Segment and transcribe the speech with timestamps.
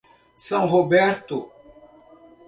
[0.35, 1.51] São Roberto